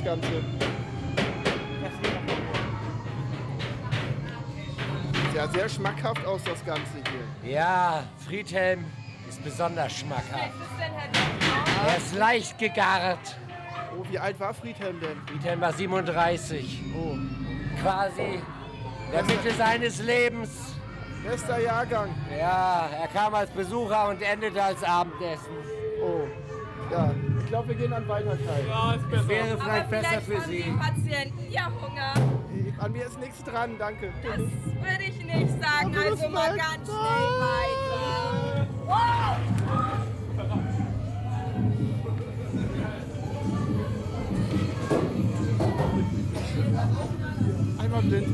Ganze. 0.05 0.27
Sieht 5.13 5.35
ja 5.35 5.47
sehr 5.47 5.67
schmackhaft 5.67 6.23
aus, 6.27 6.41
das 6.43 6.63
Ganze 6.63 6.91
hier. 7.41 7.51
Ja, 7.51 8.03
Friedhelm 8.27 8.85
ist 9.27 9.43
besonders 9.43 9.93
schmackhaft. 9.93 10.53
Er 11.87 11.97
ist 11.97 12.13
leicht 12.13 12.57
gegart. 12.59 13.35
Oh, 13.97 14.03
wie 14.09 14.19
alt 14.19 14.39
war 14.39 14.53
Friedhelm 14.53 14.99
denn? 14.99 15.17
Friedhelm 15.25 15.61
war 15.61 15.73
37. 15.73 16.83
Oh, 16.95 17.17
Quasi 17.81 18.21
in 18.21 19.11
der 19.11 19.23
Mitte 19.23 19.51
seines 19.57 20.01
Lebens. 20.03 20.75
bester 21.27 21.57
Jahrgang. 21.59 22.09
Ja, 22.37 22.89
er 23.01 23.07
kam 23.07 23.33
als 23.33 23.49
Besucher 23.49 24.09
und 24.09 24.21
endete 24.21 24.61
als 24.61 24.83
Abendessen. 24.83 25.55
Oh, 25.99 26.27
ja. 26.91 27.11
Ich 27.45 27.49
glaube, 27.51 27.67
wir 27.69 27.75
gehen 27.75 27.93
an 27.93 28.08
Weiterteil. 28.08 28.65
Es 29.12 29.27
wäre 29.27 29.58
vielleicht 29.58 29.89
besser 29.91 30.21
für 30.21 30.36
haben 30.41 30.49
Sie. 30.51 30.63
die 30.63 30.71
Patienten 30.71 31.51
ja 31.51 31.71
Hunger. 31.79 32.13
An 32.79 32.91
mir 32.91 33.05
ist 33.05 33.19
nichts 33.19 33.43
dran, 33.43 33.75
danke. 33.77 34.12
Das 34.23 34.38
würde 34.39 35.03
ich 35.08 35.23
nicht 35.23 35.62
sagen. 35.62 35.95
Aber 35.95 36.05
Also 36.12 36.29
mal 36.29 36.58
ganz 36.58 36.88
da. 36.88 36.93
schnell 36.93 37.29
weiter. 37.39 38.67
Wow! 38.88 39.38
Einmal 47.79 48.01
blind. 48.01 48.27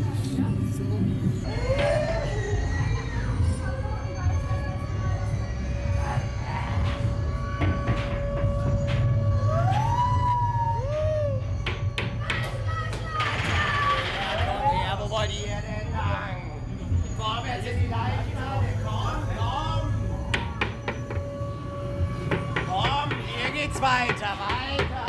Geht's 23.81 23.91
weiter, 23.91 24.37
weiter! 24.37 25.05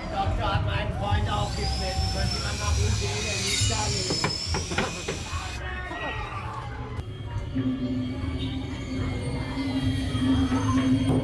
Der 0.00 0.16
Doktor 0.16 0.54
hat 0.54 0.64
meinen 0.66 0.92
Freund 0.98 1.28
aufgeschnitten. 1.30 2.06
Können 2.14 2.30
Sie 2.32 2.40
mal 2.40 2.54
nach 2.60 2.76
ihm 2.78 2.92
sehen? 2.94 3.24
Er 3.26 3.38
liegt 3.44 3.66
da 3.70 3.80
liegen. 3.90 4.24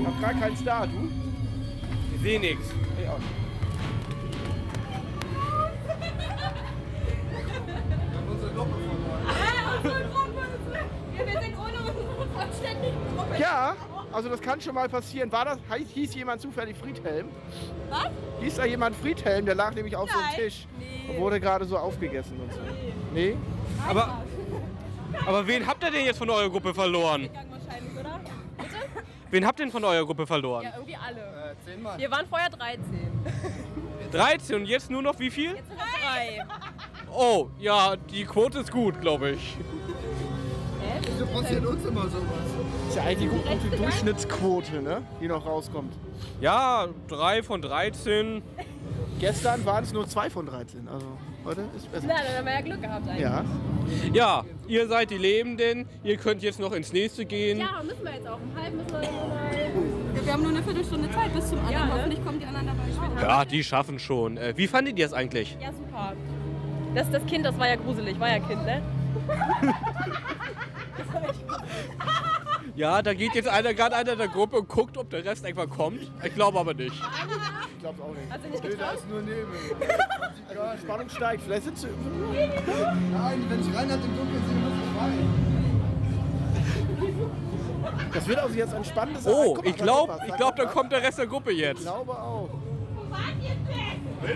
Ich 0.00 0.06
hab 0.06 0.16
gar 0.20 0.34
keinen 0.34 0.56
Star, 0.56 0.86
du? 0.86 1.08
Ich 2.16 2.20
sehe 2.22 2.40
nichts. 2.40 2.79
Also 14.12 14.28
das 14.28 14.40
kann 14.40 14.60
schon 14.60 14.74
mal 14.74 14.88
passieren. 14.88 15.30
War 15.30 15.44
das, 15.44 15.58
hieß 15.94 16.14
jemand 16.14 16.40
zufällig 16.40 16.76
Friedhelm? 16.76 17.28
Was? 17.88 18.08
Hieß 18.40 18.56
da 18.56 18.64
jemand 18.64 18.96
Friedhelm? 18.96 19.46
Der 19.46 19.54
lag 19.54 19.74
nämlich 19.74 19.94
auf 19.96 20.10
so 20.10 20.18
einem 20.18 20.26
Nein. 20.28 20.36
Tisch. 20.36 20.66
Nee. 20.78 21.14
Und 21.14 21.20
wurde 21.20 21.40
gerade 21.40 21.64
so 21.64 21.78
aufgegessen 21.78 22.40
und 22.40 22.52
so. 22.52 22.60
Nee? 23.12 23.36
Aber, 23.88 24.22
aber 25.26 25.46
wen 25.46 25.66
habt 25.66 25.82
ihr 25.82 25.90
denn 25.90 26.04
jetzt 26.04 26.18
von 26.18 26.30
eurer 26.30 26.50
Gruppe 26.50 26.74
verloren? 26.74 27.30
Gang 27.32 27.46
wahrscheinlich, 27.50 27.98
oder? 27.98 28.20
Bitte? 28.56 28.76
Wen 29.30 29.46
habt 29.46 29.60
ihr 29.60 29.66
denn 29.66 29.72
von 29.72 29.84
eurer 29.84 30.04
Gruppe 30.04 30.26
verloren? 30.26 30.64
Ja, 30.64 30.72
irgendwie 30.74 30.96
alle. 30.96 31.40
Wir 31.98 32.10
waren 32.10 32.26
vorher 32.26 32.50
13. 32.50 32.80
13 34.10 34.56
und 34.60 34.66
jetzt 34.66 34.90
nur 34.90 35.02
noch 35.02 35.18
wie 35.18 35.30
viel? 35.30 35.54
Jetzt 35.54 35.68
sind 35.68 35.78
wir 35.78 35.84
drei. 36.02 36.46
Oh, 37.12 37.48
ja, 37.58 37.96
die 37.96 38.24
Quote 38.24 38.60
ist 38.60 38.72
gut, 38.72 39.00
glaube 39.00 39.30
ich. 39.30 39.56
Wieso 41.02 41.26
passiert 41.26 41.66
uns 41.66 41.84
immer 41.84 42.08
sowas? 42.08 42.59
Ist 42.90 42.96
ja 42.96 43.02
eigentlich 43.04 43.30
die 43.30 43.52
gute 43.52 43.76
Durchschnittsquote, 43.76 44.82
ne? 44.82 45.02
die 45.20 45.28
noch 45.28 45.46
rauskommt. 45.46 45.92
Ja, 46.40 46.88
3 47.08 47.42
von 47.44 47.62
13. 47.62 48.42
Gestern 49.20 49.64
waren 49.64 49.84
es 49.84 49.92
nur 49.92 50.08
2 50.08 50.30
von 50.30 50.46
13. 50.46 50.88
Also 50.88 51.06
heute 51.44 51.62
ist 51.76 51.90
besser. 51.92 52.06
Na, 52.08 52.14
dann 52.14 52.38
haben 52.38 52.46
wir 52.46 52.52
ja 52.52 52.60
Glück 52.62 52.82
gehabt 52.82 53.08
eigentlich. 53.08 53.22
Ja. 53.22 53.44
Ja, 54.12 54.44
ihr 54.66 54.88
seid 54.88 55.10
die 55.10 55.18
Lebenden. 55.18 55.88
Ihr 56.02 56.16
könnt 56.16 56.42
jetzt 56.42 56.58
noch 56.58 56.72
ins 56.72 56.92
nächste 56.92 57.24
gehen. 57.24 57.60
Ja, 57.60 57.80
müssen 57.84 58.04
wir 58.04 58.12
jetzt 58.12 58.26
auch. 58.26 58.38
Um 58.40 58.60
halb 58.60 58.74
müssen 58.74 58.90
wir 58.90 58.98
mal. 58.98 60.24
Wir 60.24 60.32
haben 60.32 60.42
nur 60.42 60.50
eine 60.50 60.62
Viertelstunde 60.62 61.10
Zeit 61.12 61.32
bis 61.32 61.48
zum 61.48 61.58
anderen. 61.58 61.74
Ja, 61.74 61.86
ne? 61.86 61.92
Hoffentlich 61.94 62.24
kommen 62.24 62.40
die 62.40 62.46
anderen 62.46 62.66
dabei 62.66 62.82
später. 62.90 63.28
Ja, 63.28 63.44
die 63.44 63.62
schaffen 63.62 63.98
schon. 64.00 64.36
Äh, 64.36 64.54
wie 64.56 64.66
fandet 64.66 64.98
ihr 64.98 65.06
es 65.06 65.12
eigentlich? 65.12 65.56
Ja, 65.60 65.72
super. 65.72 66.14
Das, 66.94 67.08
das 67.10 67.24
Kind, 67.26 67.46
das 67.46 67.56
war 67.56 67.68
ja 67.68 67.76
gruselig, 67.76 68.18
war 68.18 68.30
ja 68.30 68.40
Kind, 68.40 68.64
ne? 68.64 68.82
Ja, 72.76 73.02
da 73.02 73.14
geht 73.14 73.34
jetzt 73.34 73.48
einer, 73.48 73.74
gerade 73.74 73.96
einer 73.96 74.16
der 74.16 74.28
Gruppe 74.28 74.58
und 74.58 74.68
guckt, 74.68 74.96
ob 74.96 75.10
der 75.10 75.24
Rest 75.24 75.44
irgendwann 75.44 75.70
kommt. 75.70 76.10
Ich 76.22 76.34
glaube 76.34 76.58
aber 76.58 76.74
nicht. 76.74 76.92
Ich 76.94 77.00
glaub's 77.80 78.00
auch 78.00 78.14
nicht. 78.14 78.44
Du 78.44 78.50
nicht 78.50 78.64
Nö, 78.64 78.76
da 78.78 78.90
ist 78.92 79.08
nur 79.08 79.20
Nebel. 79.22 79.46
Die 80.74 80.80
Spannung 80.80 81.08
steigt. 81.08 81.42
Vielleicht 81.42 81.64
sind 81.64 81.78
sie. 81.78 81.88
Nein, 81.88 83.44
wenn 83.48 83.60
ich 83.60 83.66
rein 83.76 83.90
hat 83.90 83.98
im 84.04 84.16
Dunkeln 84.16 84.42
sehe, 84.46 84.56
muss 84.56 84.72
ich 84.84 85.00
rein. 85.00 85.28
Das 88.12 88.26
wird 88.26 88.38
also 88.38 88.54
jetzt 88.54 88.74
ein 88.74 88.84
spannendes 88.84 89.26
Oh, 89.26 89.54
mal, 89.54 89.66
ich 89.66 89.76
glaube, 89.76 90.18
ich 90.24 90.30
da 90.30 90.36
glaub, 90.36 90.56
da 90.56 90.66
kommt. 90.66 90.92
der 90.92 91.02
Rest 91.02 91.18
der 91.18 91.26
Gruppe 91.26 91.52
Ich 91.52 91.58
jetzt. 91.58 91.82
glaube 91.82 92.12
auch. 92.12 92.50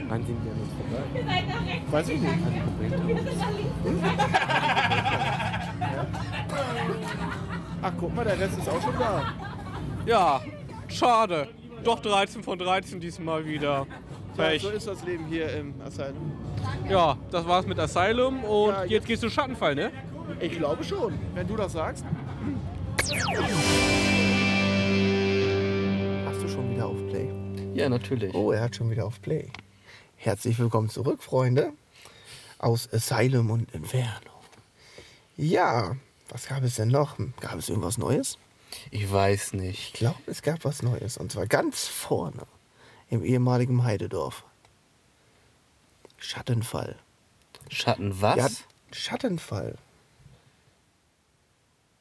Wann 0.09 0.25
sind 0.27 0.45
wir 0.45 0.53
an 0.53 0.61
uns 0.61 0.73
vorbei? 0.73 1.05
Ihr 1.15 1.25
seid 1.25 1.47
nach 1.49 1.67
rechts. 1.67 1.93
Weiß 1.93 2.09
ich 2.09 2.21
nicht. 2.21 2.35
Wir 3.07 3.23
sind 3.23 3.39
nach 3.39 3.51
links. 3.51 3.71
Ach, 7.87 7.93
guck 8.01 8.15
mal, 8.15 8.25
der 8.25 8.39
Rest 8.41 8.59
ist 8.59 8.67
auch 8.69 8.81
schon 8.81 8.95
da. 8.99 9.35
Ja, 10.07 10.41
schade. 10.89 11.49
Doch 11.85 12.01
13 12.01 12.43
von 12.43 12.59
13 12.59 12.99
diesmal 12.99 13.45
wieder. 13.45 13.87
Ja, 14.39 14.59
so 14.59 14.71
ist 14.71 14.87
das 14.87 15.05
Leben 15.05 15.27
hier 15.27 15.53
im 15.55 15.75
Asylum. 15.83 16.33
Ja, 16.89 17.19
das 17.31 17.47
war's 17.47 17.67
mit 17.67 17.79
Asylum 17.79 18.43
und 18.43 18.71
Ja, 18.71 18.81
jetzt, 18.85 18.91
jetzt- 18.91 19.07
geht's 19.07 19.21
zu 19.21 19.29
Schattenfall, 19.29 19.75
ne? 19.75 19.93
Ich 20.41 20.53
glaube 20.57 20.83
schon, 20.83 21.13
wenn 21.35 21.47
du 21.47 21.57
das 21.57 21.73
sagst. 21.75 22.05
Hast 26.27 26.43
du 26.43 26.49
schon 26.49 26.71
wieder 26.71 26.87
auf 26.87 26.97
Play? 27.09 27.31
Ja, 27.75 27.89
natürlich. 27.91 28.35
Oh, 28.35 28.51
er 28.51 28.63
hat 28.63 28.75
schon 28.77 28.91
wieder 28.91 29.05
auf 29.05 29.21
Play. 29.21 29.51
Herzlich 30.17 30.59
willkommen 30.59 30.89
zurück, 30.89 31.23
Freunde. 31.23 31.73
Aus 32.59 32.89
Asylum 32.93 33.51
und 33.51 33.71
Inferno. 33.75 34.31
Ja, 35.37 35.97
was 36.35 36.49
gab 36.49 36.65
es 36.65 36.75
denn 36.75 36.89
noch? 36.89 37.17
Gab 37.41 37.55
es 37.55 37.69
irgendwas 37.69 37.97
Neues? 37.97 38.39
Ich 38.91 39.11
weiß 39.11 39.53
Ich 39.55 39.61
nicht. 39.61 39.95
glaube, 39.95 40.19
es 40.27 40.43
gab 40.43 40.65
was 40.65 40.83
Neues. 40.83 41.17
Und 41.17 41.31
zwar 41.31 41.47
ganz 41.47 41.87
vorne 41.87 42.43
im 43.09 43.25
ehemaligen 43.25 43.85
Heidedorf. 43.85 44.43
Schattenfall. 46.17 46.97
Schatten 47.71 48.21
was? 48.21 48.37
Ja, 48.37 48.49
Schattenfall. 48.93 49.77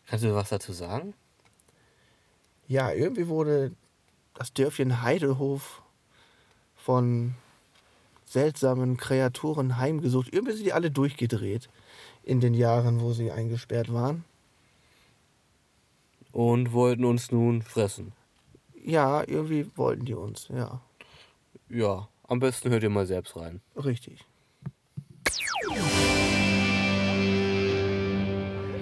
Kannst 0.08 0.26
du 0.26 0.34
was 0.34 0.50
dazu 0.50 0.74
sagen? 0.74 1.13
Ja, 2.67 2.91
irgendwie 2.91 3.28
wurde 3.28 3.72
das 4.34 4.52
Dörfchen 4.52 5.04
Heidehof 5.04 5.84
von 6.76 7.36
seltsamen 8.26 8.98
Kreaturen 8.98 9.78
heimgesucht. 9.78 10.34
Irgendwie 10.34 10.54
sind 10.54 10.65
die 10.65 10.74
alle 10.74 10.89
durchgedreht 10.89 11.69
in 12.23 12.39
den 12.39 12.53
Jahren, 12.53 13.01
wo 13.01 13.13
sie 13.13 13.31
eingesperrt 13.31 13.93
waren. 13.93 14.23
Und 16.31 16.73
wollten 16.73 17.05
uns 17.05 17.31
nun 17.31 17.62
fressen. 17.62 18.13
Ja, 18.83 19.23
irgendwie 19.27 19.69
wollten 19.75 20.05
die 20.05 20.15
uns, 20.15 20.47
ja. 20.47 20.81
Ja, 21.69 22.07
am 22.27 22.39
besten 22.39 22.69
hört 22.69 22.83
ihr 22.83 22.89
mal 22.89 23.05
selbst 23.05 23.36
rein. 23.36 23.62
Richtig. 23.75 24.25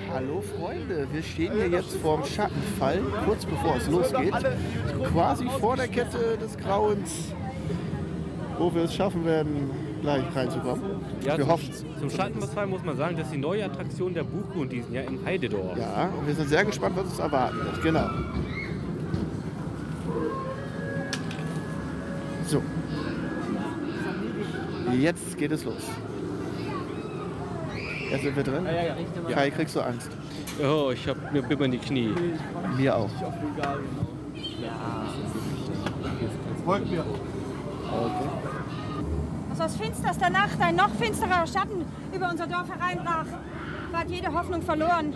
Hallo 0.09 0.41
Freunde, 0.41 1.07
wir 1.11 1.23
stehen 1.23 1.53
hier 1.53 1.69
jetzt 1.69 1.93
vorm 1.97 2.25
Schattenfall, 2.25 3.01
kurz 3.25 3.45
bevor 3.45 3.75
es 3.77 3.87
losgeht. 3.87 4.33
Quasi 5.11 5.47
vor 5.59 5.75
der 5.75 5.87
Kette 5.87 6.37
des 6.37 6.57
Grauens, 6.57 7.33
wo 8.57 8.73
wir 8.73 8.83
es 8.83 8.93
schaffen 8.93 9.25
werden, 9.25 9.71
gleich 10.01 10.23
reinzukommen. 10.35 11.01
Ja, 11.23 11.37
wir 11.37 11.43
zum, 11.43 11.53
hoffen 11.53 11.69
es. 11.71 11.99
zum 11.99 12.09
Schattenfall 12.09 12.67
muss 12.67 12.83
man 12.83 12.97
sagen, 12.97 13.15
das 13.15 13.27
ist 13.27 13.33
die 13.33 13.39
neue 13.39 13.63
Attraktion 13.65 14.13
der 14.13 14.23
Buchgrund 14.23 14.71
diesen 14.71 14.93
Jahr 14.93 15.05
im 15.05 15.23
Heidedorf. 15.23 15.77
Ja, 15.77 16.09
und 16.17 16.27
wir 16.27 16.33
sind 16.33 16.49
sehr 16.49 16.65
gespannt, 16.65 16.95
was 16.97 17.05
uns 17.05 17.19
erwarten 17.19 17.57
wird. 17.57 17.83
Genau. 17.83 18.09
So. 22.47 22.61
Jetzt 24.99 25.37
geht 25.37 25.51
es 25.51 25.63
los. 25.63 25.83
Jetzt 28.09 28.23
sind 28.23 28.35
wir 28.35 28.43
drin. 28.43 28.65
Kai, 29.29 29.49
kriegst 29.51 29.75
du 29.75 29.81
Angst? 29.81 30.09
Oh, 30.61 30.91
ich 30.91 31.07
hab 31.07 31.31
mir 31.31 31.41
bibbern 31.41 31.71
die 31.71 31.77
Knie. 31.77 32.13
Mir 32.77 32.95
auch. 32.95 33.09
Als 36.67 36.81
aus 39.61 39.75
finsterster 39.75 40.29
Nacht 40.29 40.59
ein 40.59 40.75
noch 40.75 40.89
finsterer 40.95 41.45
Schatten 41.45 41.85
über 42.11 42.29
unser 42.29 42.47
Dorf 42.47 42.67
hereinbrach, 42.67 43.27
ward 43.91 44.09
jede 44.09 44.33
Hoffnung 44.33 44.61
verloren. 44.63 45.13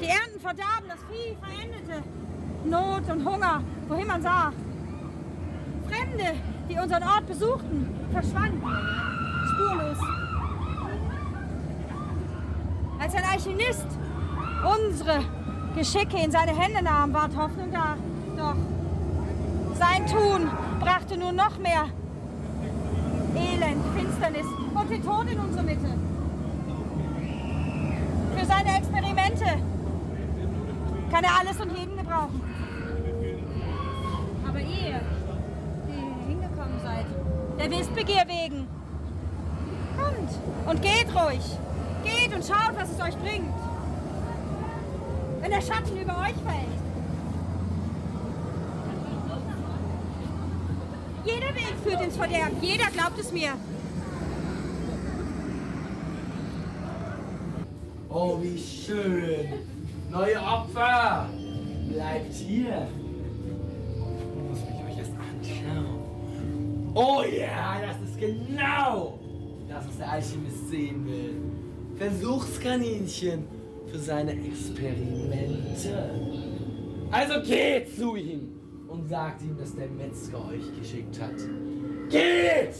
Die 0.00 0.06
Ernten 0.06 0.40
verdarben, 0.40 0.88
das 0.88 0.98
Vieh 1.08 1.36
verendete. 1.40 2.02
Not 2.64 3.08
und 3.08 3.24
Hunger, 3.24 3.62
wohin 3.88 4.06
man 4.08 4.22
sah. 4.22 4.52
Fremde, 5.88 6.34
die 6.68 6.78
unseren 6.78 7.02
Ort 7.04 7.26
besuchten, 7.26 7.88
verschwanden. 8.12 8.62
Spurlos. 9.52 9.98
Als 12.98 13.14
ein 13.14 13.24
Alchemist 13.24 13.86
unsere 14.64 15.24
Geschicke 15.76 16.18
in 16.22 16.30
seine 16.30 16.56
Hände 16.58 16.82
nahm, 16.82 17.14
ward 17.14 17.36
Hoffnung 17.36 17.70
da. 17.70 17.96
Doch 18.36 18.56
sein 19.78 20.06
Tun 20.06 20.50
brachte 20.80 21.16
nur 21.16 21.32
noch 21.32 21.56
mehr 21.58 21.86
Elend, 23.40 23.84
Finsternis 23.96 24.46
und 24.74 24.90
den 24.90 25.02
Tod 25.02 25.30
in 25.30 25.38
unsere 25.40 25.62
Mitte. 25.62 25.88
Für 28.36 28.46
seine 28.46 28.76
Experimente 28.76 29.44
kann 31.10 31.24
er 31.24 31.38
alles 31.40 31.60
und 31.60 31.76
jeden 31.76 31.96
gebrauchen. 31.96 32.40
Aber 34.46 34.60
ihr, 34.60 35.00
die 35.88 36.30
hingekommen 36.30 36.80
seid, 36.82 37.06
der 37.58 37.70
Wissbegier 37.70 38.24
wegen, 38.26 38.66
kommt 39.96 40.30
und 40.66 40.82
geht 40.82 41.06
ruhig. 41.14 41.58
Geht 42.04 42.34
und 42.34 42.44
schaut, 42.44 42.74
was 42.76 42.90
es 42.90 43.00
euch 43.00 43.16
bringt. 43.18 43.52
Wenn 45.40 45.50
der 45.50 45.60
Schatten 45.60 45.96
über 45.96 46.18
euch 46.18 46.36
fällt. 46.46 46.89
Jeder 51.24 51.54
Weg 51.54 51.74
führt 51.84 52.00
ins 52.02 52.16
Verderben. 52.16 52.56
Jeder 52.62 52.86
glaubt 52.86 53.18
es 53.18 53.32
mir. 53.32 53.52
Oh, 58.08 58.38
wie 58.40 58.58
schön. 58.58 59.48
Neue 60.10 60.40
Opfer. 60.40 61.28
Bleibt 61.88 62.34
hier. 62.34 62.88
Muss 64.48 64.58
ich 64.58 64.92
euch 64.92 64.98
erst 64.98 65.12
anschauen. 65.12 66.00
Oh 66.94 67.22
ja, 67.22 67.80
das 67.86 68.08
ist 68.08 68.18
genau 68.18 69.18
das, 69.68 69.86
was 69.86 69.96
der 69.98 70.10
Alchemist 70.10 70.70
sehen 70.70 71.06
will. 71.06 71.34
Versuchskaninchen 71.96 73.44
für 73.90 73.98
seine 73.98 74.32
Experimente. 74.32 76.10
Also 77.10 77.42
geht 77.42 77.94
zu 77.96 78.16
ihm 78.16 78.49
und 78.90 79.08
sagt 79.08 79.42
ihm, 79.42 79.56
dass 79.56 79.74
der 79.74 79.88
Metzger 79.88 80.44
euch 80.48 80.74
geschickt 80.78 81.20
hat. 81.20 81.36
Geht! 82.10 82.74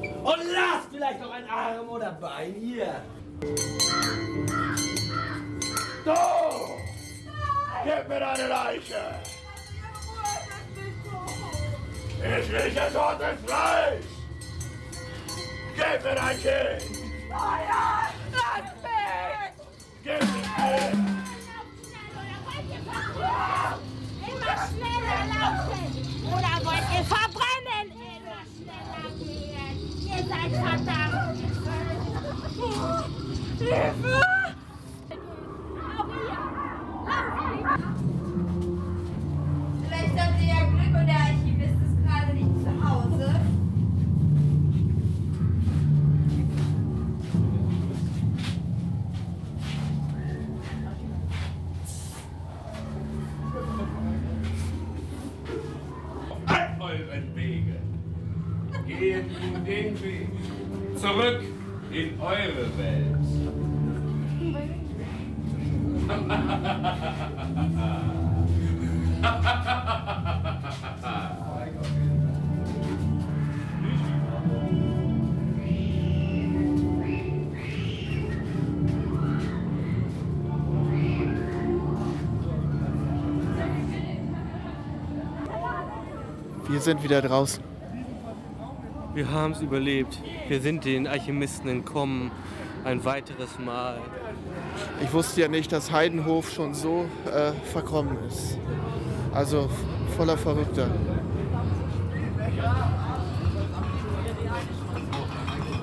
Und 0.00 0.42
lasst 0.52 0.88
vielleicht 0.90 1.20
noch 1.20 1.30
ein 1.30 1.48
Arm 1.48 1.88
oder 1.88 2.12
Bein 2.12 2.54
hier. 2.54 3.02
Du! 6.04 6.12
Gib 7.84 8.08
mir 8.08 8.20
deine 8.20 8.48
Leiche! 8.48 9.14
Ich 12.18 12.52
rieche 12.52 12.92
totes 12.92 13.40
Fleisch! 13.44 14.04
Gib 15.74 16.04
mir 16.04 16.14
dein 16.14 16.38
Kind! 16.40 16.98
Gib 20.04 20.20
mir 20.20 21.01
Immer 24.42 24.58
schneller 24.66 25.22
laufen! 25.28 25.84
Oder 26.26 26.52
wollt 26.64 26.86
ihr 26.92 27.04
verbrennen? 27.04 27.86
Immer 27.94 28.42
schneller 28.56 29.06
gehen! 29.18 29.76
Ihr 30.02 30.22
seid 30.26 30.52
verdammt! 30.52 31.38
Hilfe! 33.58 34.16
Auch 35.86 36.10
ihr! 36.18 36.42
Vielleicht 39.84 40.16
habt 40.18 40.40
ihr 40.40 40.48
ja 40.48 40.60
Glück 40.64 40.94
und 41.00 41.06
der 41.06 41.20
Archivist 41.20 41.78
ist 41.80 41.96
gerade 42.04 42.32
nicht 42.34 42.54
zu 42.64 42.70
Hause. 42.84 43.28
Weg! 59.02 59.24
Zurück 60.94 61.42
in 61.90 62.20
eure 62.20 62.70
Welt. 62.78 63.16
Wir 86.68 86.80
sind 86.80 87.02
wieder 87.02 87.20
draußen. 87.20 87.71
Wir 89.14 89.30
haben 89.30 89.52
es 89.52 89.60
überlebt. 89.60 90.18
Wir 90.48 90.60
sind 90.60 90.86
den 90.86 91.06
Alchemisten 91.06 91.68
entkommen. 91.68 92.30
Ein 92.82 93.04
weiteres 93.04 93.58
Mal. 93.58 93.98
Ich 95.02 95.12
wusste 95.12 95.42
ja 95.42 95.48
nicht, 95.48 95.70
dass 95.70 95.92
Heidenhof 95.92 96.50
schon 96.50 96.72
so 96.72 97.04
äh, 97.26 97.52
verkommen 97.66 98.16
ist. 98.26 98.58
Also 99.34 99.68
voller 100.16 100.38
Verrückter. 100.38 100.88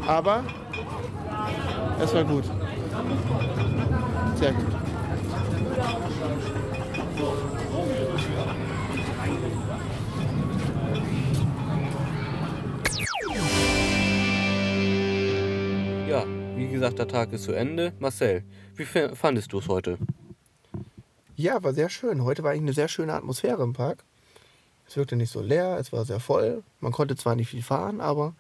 Aber 0.07 0.43
es 2.01 2.13
war 2.13 2.23
gut. 2.23 2.45
Sehr 4.35 4.53
gut. 4.53 4.68
Gesagt, 16.79 16.99
der 16.99 17.07
Tag 17.09 17.33
ist 17.33 17.43
zu 17.43 17.51
Ende. 17.51 17.91
Marcel, 17.99 18.43
wie 18.77 18.85
fandest 18.85 19.51
du 19.51 19.59
es 19.59 19.67
heute? 19.67 19.97
Ja, 21.35 21.61
war 21.61 21.73
sehr 21.73 21.89
schön. 21.89 22.23
Heute 22.23 22.43
war 22.43 22.51
eigentlich 22.51 22.61
eine 22.61 22.73
sehr 22.73 22.87
schöne 22.87 23.13
Atmosphäre 23.13 23.63
im 23.63 23.73
Park. 23.73 24.03
Es 24.87 24.95
wirkte 24.95 25.17
nicht 25.17 25.29
so 25.31 25.41
leer, 25.41 25.77
es 25.77 25.91
war 25.91 26.05
sehr 26.05 26.21
voll. 26.21 26.63
Man 26.79 26.93
konnte 26.93 27.17
zwar 27.17 27.35
nicht 27.35 27.49
viel 27.49 27.61
fahren, 27.61 27.99
aber 27.99 28.33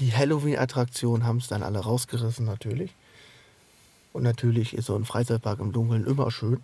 die 0.00 0.12
Halloween-Attraktionen 0.12 1.24
haben 1.24 1.38
es 1.38 1.46
dann 1.46 1.62
alle 1.62 1.78
rausgerissen 1.78 2.44
natürlich. 2.44 2.92
Und 4.12 4.24
natürlich 4.24 4.74
ist 4.74 4.86
so 4.86 4.96
ein 4.96 5.04
Freizeitpark 5.04 5.60
im 5.60 5.72
Dunkeln 5.72 6.06
immer 6.06 6.30
schön. 6.32 6.60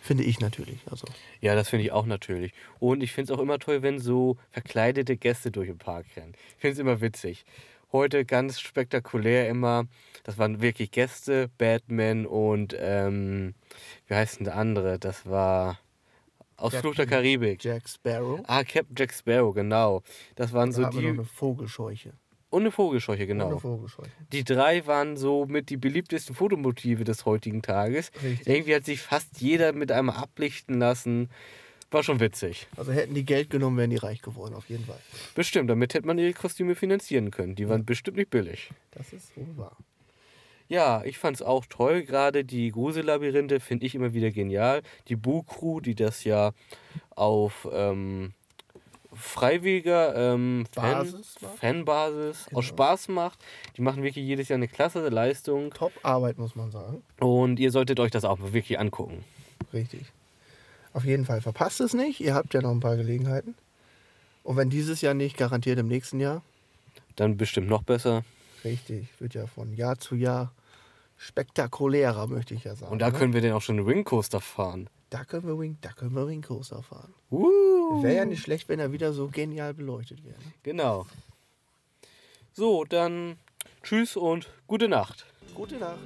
Finde 0.00 0.24
ich 0.24 0.40
natürlich. 0.40 0.80
Also 0.90 1.06
Ja, 1.40 1.54
das 1.54 1.68
finde 1.68 1.84
ich 1.84 1.92
auch 1.92 2.06
natürlich. 2.06 2.52
Und 2.80 3.02
ich 3.02 3.12
finde 3.12 3.32
es 3.32 3.38
auch 3.38 3.42
immer 3.42 3.58
toll, 3.58 3.82
wenn 3.82 3.98
so 3.98 4.36
verkleidete 4.52 5.16
Gäste 5.16 5.50
durch 5.50 5.68
den 5.68 5.78
Park 5.78 6.06
rennen. 6.16 6.34
Ich 6.56 6.60
finde 6.60 6.72
es 6.72 6.78
immer 6.78 7.00
witzig. 7.00 7.44
Heute 7.94 8.24
ganz 8.24 8.58
spektakulär 8.58 9.48
immer, 9.48 9.84
das 10.24 10.36
waren 10.36 10.60
wirklich 10.60 10.90
Gäste, 10.90 11.48
Batman 11.58 12.26
und, 12.26 12.74
ähm, 12.76 13.54
wie 14.08 14.14
heißt 14.14 14.40
denn 14.40 14.46
der 14.46 14.56
andere? 14.56 14.98
Das 14.98 15.26
war 15.26 15.78
aus 16.56 16.72
Captain 16.72 16.80
Fluch 16.80 16.96
der 16.96 17.06
Karibik. 17.06 17.62
Jack 17.62 17.88
Sparrow. 17.88 18.40
Ah, 18.48 18.64
Captain 18.64 18.96
Jack 18.98 19.14
Sparrow, 19.14 19.54
genau. 19.54 20.02
Das 20.34 20.52
waren 20.52 20.70
Da 20.70 20.90
so 20.90 20.98
die. 20.98 21.06
eine 21.06 21.24
Vogelscheuche. 21.24 22.14
Und 22.50 22.62
eine 22.62 22.72
Vogelscheuche, 22.72 23.28
genau. 23.28 23.46
Eine 23.46 23.60
Vogelscheuche. 23.60 24.10
Die 24.32 24.42
drei 24.42 24.84
waren 24.88 25.16
so 25.16 25.46
mit 25.46 25.70
die 25.70 25.76
beliebtesten 25.76 26.34
Fotomotive 26.34 27.04
des 27.04 27.24
heutigen 27.26 27.62
Tages. 27.62 28.10
Richtig. 28.20 28.48
Irgendwie 28.48 28.74
hat 28.74 28.86
sich 28.86 29.02
fast 29.02 29.40
jeder 29.40 29.72
mit 29.72 29.92
einmal 29.92 30.16
ablichten 30.16 30.80
lassen. 30.80 31.30
War 31.94 32.02
schon 32.02 32.18
witzig. 32.18 32.66
Also 32.76 32.90
hätten 32.92 33.14
die 33.14 33.24
Geld 33.24 33.50
genommen, 33.50 33.76
wären 33.76 33.90
die 33.90 33.96
reich 33.96 34.20
geworden, 34.20 34.54
auf 34.54 34.68
jeden 34.68 34.84
Fall. 34.84 34.98
Bestimmt, 35.36 35.70
damit 35.70 35.94
hätte 35.94 36.06
man 36.08 36.18
ihre 36.18 36.32
Kostüme 36.32 36.74
finanzieren 36.74 37.30
können. 37.30 37.54
Die 37.54 37.68
waren 37.68 37.84
bestimmt 37.84 38.16
nicht 38.16 38.30
billig. 38.30 38.70
Das 38.90 39.12
ist 39.12 39.36
wohl 39.36 39.56
wahr. 39.56 39.76
Ja, 40.66 41.04
ich 41.04 41.18
fand 41.18 41.36
es 41.36 41.42
auch 41.42 41.66
toll. 41.66 42.02
Gerade 42.02 42.44
die 42.44 42.72
Grusellabyrinthe 42.72 43.60
finde 43.60 43.86
ich 43.86 43.94
immer 43.94 44.12
wieder 44.12 44.32
genial. 44.32 44.82
Die 45.06 45.14
Boo-Crew, 45.14 45.78
die 45.80 45.94
das 45.94 46.24
ja 46.24 46.50
auf 47.10 47.68
ähm, 47.72 48.32
freiwilliger 49.12 50.34
ähm, 50.34 50.64
Fan, 50.72 50.92
Basis? 50.98 51.36
Fanbasis 51.60 52.46
Genau. 52.46 52.58
aus 52.58 52.64
Spaß 52.64 53.08
macht. 53.08 53.38
Die 53.76 53.82
machen 53.82 54.02
wirklich 54.02 54.24
jedes 54.24 54.48
Jahr 54.48 54.56
eine 54.56 54.66
klasse 54.66 55.08
Leistung. 55.10 55.70
Top 55.70 55.92
Arbeit, 56.02 56.38
muss 56.38 56.56
man 56.56 56.70
sagen. 56.72 57.04
Und 57.20 57.60
ihr 57.60 57.70
solltet 57.70 58.00
euch 58.00 58.10
das 58.10 58.24
auch 58.24 58.38
wirklich 58.52 58.80
angucken. 58.80 59.22
Richtig. 59.72 60.00
Auf 60.94 61.04
jeden 61.04 61.26
Fall 61.26 61.40
verpasst 61.40 61.80
es 61.80 61.92
nicht. 61.92 62.20
Ihr 62.20 62.34
habt 62.34 62.54
ja 62.54 62.62
noch 62.62 62.70
ein 62.70 62.80
paar 62.80 62.96
Gelegenheiten. 62.96 63.54
Und 64.44 64.56
wenn 64.56 64.70
dieses 64.70 65.00
Jahr 65.00 65.12
nicht, 65.12 65.36
garantiert 65.36 65.78
im 65.78 65.88
nächsten 65.88 66.20
Jahr. 66.20 66.42
Dann 67.16 67.36
bestimmt 67.36 67.68
noch 67.68 67.82
besser. 67.82 68.24
Richtig. 68.64 69.08
Wird 69.18 69.34
ja 69.34 69.46
von 69.46 69.74
Jahr 69.74 69.98
zu 69.98 70.14
Jahr 70.14 70.52
spektakulärer, 71.16 72.28
möchte 72.28 72.54
ich 72.54 72.64
ja 72.64 72.76
sagen. 72.76 72.92
Und 72.92 73.00
da 73.00 73.10
ne? 73.10 73.18
können 73.18 73.32
wir 73.32 73.40
dann 73.40 73.52
auch 73.52 73.62
schon 73.62 73.78
einen 73.78 73.86
Ringcoaster 73.86 74.40
fahren. 74.40 74.88
da 75.10 75.24
können 75.24 75.46
wir 75.46 75.58
Wing, 75.58 75.78
da 75.80 75.92
können 75.92 76.14
wir 76.14 76.28
Wing 76.28 76.42
Coaster 76.42 76.82
fahren. 76.82 77.12
Uh. 77.30 78.02
Wäre 78.02 78.16
ja 78.16 78.24
nicht 78.24 78.42
schlecht, 78.42 78.68
wenn 78.68 78.78
er 78.78 78.92
wieder 78.92 79.12
so 79.12 79.28
genial 79.28 79.74
beleuchtet 79.74 80.24
wäre. 80.24 80.38
ne? 80.38 80.52
Genau. 80.62 81.06
So, 82.52 82.84
dann 82.84 83.36
tschüss 83.82 84.16
und 84.16 84.48
gute 84.68 84.88
Nacht. 84.88 85.26
Gute 85.54 85.76
Nacht. 85.76 85.98